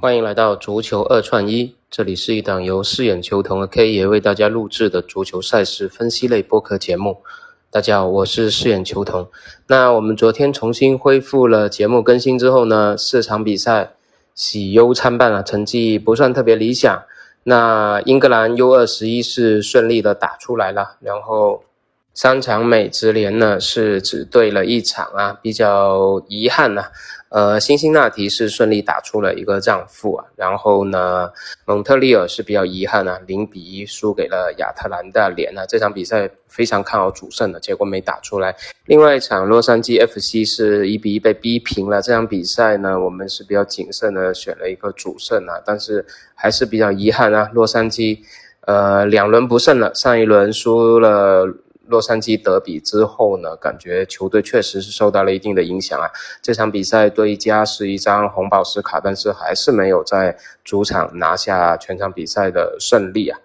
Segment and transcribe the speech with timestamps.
[0.00, 7.18] 欢迎来到足球二串一，这里是一档由四眼球童的 K 爷为大家录制的足球赛事分析类播客节目。
[7.68, 9.28] 大家好，我是四眼球童。
[9.66, 13.94] 那我们昨天重新恢复了节目更新之后呢，四场比赛
[14.36, 17.02] 喜忧参半啊，成绩不算特别理想。
[17.42, 21.64] 那英格兰 U 二十一是顺利的打出来了，然后。
[22.20, 26.86] 三场美职联呢是只对了一场啊，比较遗憾呐。
[27.28, 31.30] 呃，辛辛那提是顺利打出了一个让负啊，然后呢，
[31.64, 35.64] 蒙特利尔是比较遗憾啊，零比一输给了亚特兰大联啊。
[35.64, 38.56] 这场比赛非常看好主胜的，结果没打出来。
[38.86, 42.02] 另外一场洛杉矶 FC 是一比一被逼平了。
[42.02, 47.48] 这场比赛呢，我们是比较谨慎的选了一个主胜啊，但是还是比较遗憾啊。
[47.52, 48.18] 洛杉矶
[48.62, 51.46] 呃两轮不胜了，上一轮输了。
[51.88, 56.08] 洛杉矶德比之后呢，感觉球队确实是受到了一定的影响啊。
[56.42, 63.38] 这场比赛对加是一张红宝石卡，但是还是没有在主场拿下全场比赛的胜利啊。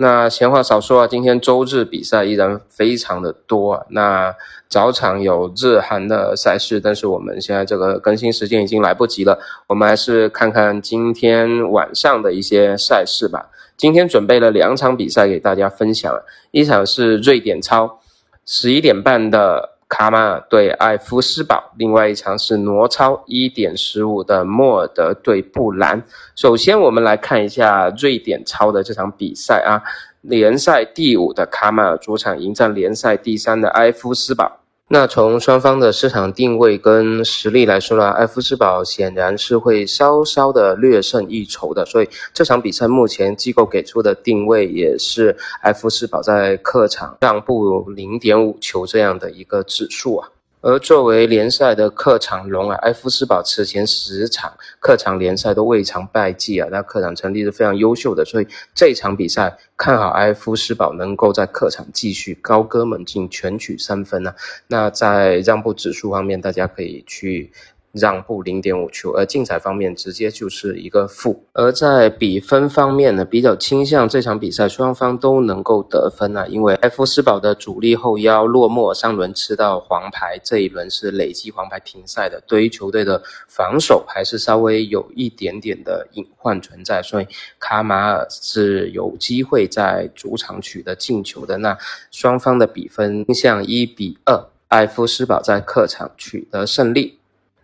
[0.00, 3.84] 那闲话少说啊，今天周日比赛依然非常的多啊。
[3.90, 4.32] 那
[4.68, 13.50] 早场有日韩的赛事，但是我们现在这个更新时间已经来不及了，我们还是看看今天晚上的一些赛事吧。
[13.76, 16.16] 今天准备了两场比赛给大家分享，
[16.52, 17.98] 一场是瑞典超，
[18.46, 26.02] 十一点半的卡马尔对埃夫斯堡，另外一场是挪超，一点十五的莫尔德对布兰。
[26.36, 29.82] 首先我们来看一下瑞典超的这场比赛啊，
[30.20, 34.60] 联赛第五的卡马尔主场迎战联赛第三的埃夫斯堡。
[34.90, 50.30] 那从双方的市场定位跟实力来说呢，埃夫斯堡显然是会稍稍的略胜一筹的，所以这场比赛目前机构给出的定位也是埃夫斯堡在客场让步零点五球这样的一个指数啊。
[50.60, 64.34] 而作为联赛的客场龙啊，埃夫斯堡此前十场客场联赛都未尝败绩啊，那客场成绩是非常优秀的，所以这场比赛看好埃夫斯堡能够在客场继续高歌猛进，全取三分呢。
[64.66, 67.52] 那在让步指数方面，大家可以去。
[67.98, 71.44] 让步零点五球，而竞彩方面直接就是一个负。
[71.52, 87.26] 而在比分方面呢，比较倾向这场比赛双方都能够得分啊，因为埃夫斯堡的主力后腰洛莫，上轮吃到黄牌，这一轮是累计黄牌停赛的，对于球队的防守还是稍微有一点点的隐患存在，所以
[87.58, 91.58] 卡马尔是有机会在主场取得进球的。
[91.58, 91.76] 那
[92.10, 97.17] 双方的比分倾向一比二，埃夫斯堡在客场取得胜利。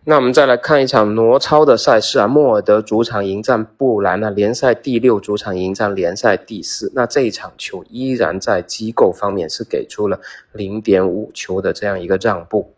[0.07, 6.91] 那我们再来看一场挪超的赛事啊，莫尔德主场迎战布兰啊，联赛第六主场迎战联赛第四。
[6.93, 10.19] 那这一场球依然在机构方面是给出了
[10.51, 12.74] 零点五球的这样一个让步。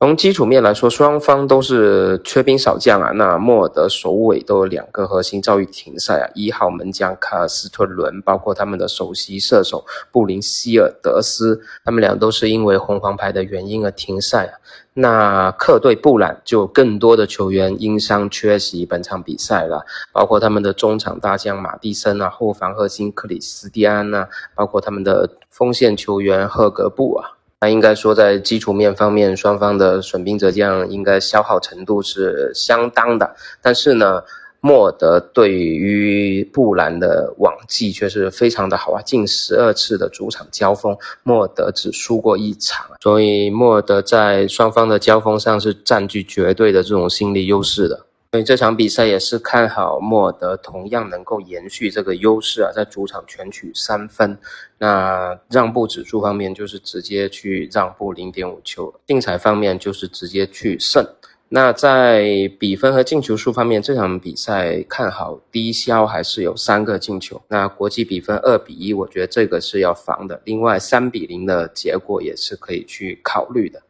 [0.00, 3.10] 从基础面来说，双方都是缺兵少将啊。
[3.10, 14.52] 那莫尔德首尾都有两个核心遭遇停赛啊，一号门将卡尔斯特伦，包括他们的首席射手布林希尔德斯，他们俩都是因为红黄牌的原因而停赛啊。
[14.94, 27.37] 那客队布兰就更多的球员因伤缺席本场比赛了，包括他们的中场大将马蒂森啊，后防核心克里斯蒂安呐，包括他们的锋线球员赫格布啊。
[27.60, 33.34] 那应该说，在基础面方面，双方的损兵折将应该消耗程度是相当的。
[33.60, 34.22] 但是呢，
[34.60, 48.06] 莫德对于布兰的往绩却是非常的好啊，近十二次的主场交锋，莫德只输过一场，所以莫德在双方的交锋上是占据绝对的这种心理优势的。
[48.30, 54.38] 所以这场比赛也是看好莫尔德同样能够延续这个优势啊，在主场全取三分。
[54.76, 61.02] 那让步指数方面就是直接去让步零点五球，竞彩方面就是直接去胜。
[61.48, 67.40] 那在比分和进球数方面，这场比赛看好低消还是有三个进球。
[67.48, 70.42] 那国际比分二比一，我觉得这个是要防的。
[70.44, 73.80] 另外三比零的结果也是可以去考虑的。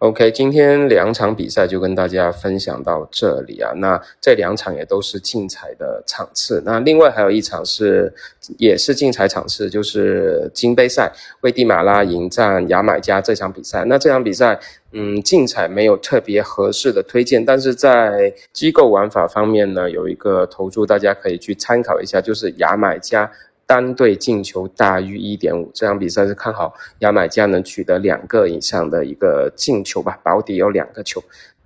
[0.00, 3.72] OK，今天两场比赛就跟大家分享到这里啊。
[3.76, 6.62] 那这两场也都是竞彩的场次。
[6.66, 8.12] 那另外还有一场是
[8.58, 11.10] 也是竞彩场次，就是金杯赛，
[11.40, 13.86] 危地马拉迎战牙买加这场比赛。
[13.86, 14.60] 那这场比赛，
[14.92, 23.32] 嗯，竞彩没有特别合适的推荐，但是在机构玩法方面呢，有一个投注大家可以去参考一下，就是牙买加。
[23.66, 31.22] 单队进球大于一点五，这场比赛是看好牙买加能取得两个以上的一个进球吧，保底有两个球。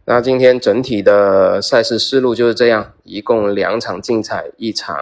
[0.06, 4.96] 那今天整体的赛事思路就是这样，一共两场竞彩，一场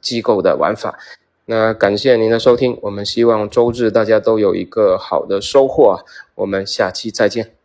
[0.00, 0.98] 机构的玩法。
[1.46, 6.04] 那感谢您的收听，我们希望周日大家都有一个好的收获啊，
[6.34, 7.55] 我们下期再见。